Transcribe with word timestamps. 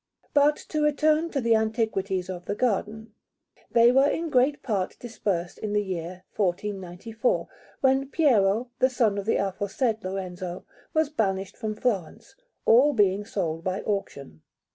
But 0.33 0.55
to 0.69 0.81
return 0.81 1.29
to 1.29 1.39
the 1.39 1.53
antiquities 1.55 2.27
of 2.27 2.45
the 2.45 2.55
garden; 2.55 3.13
they 3.69 3.91
were 3.91 4.09
in 4.09 4.31
great 4.31 4.63
part 4.63 4.97
dispersed 4.99 5.59
in 5.59 5.73
the 5.73 5.83
year 5.83 6.23
1494, 6.35 7.47
when 7.81 8.09
Piero, 8.09 8.71
the 8.79 8.89
son 8.89 9.19
of 9.19 9.25
the 9.27 9.35
aforesaid 9.35 10.03
Lorenzo, 10.03 10.65
was 10.95 11.09
banished 11.11 11.55
from 11.55 11.75
Florence, 11.75 12.33
all 12.65 12.93
being 12.93 13.23
sold 13.25 13.63
by 13.63 13.81
auction. 13.81 14.41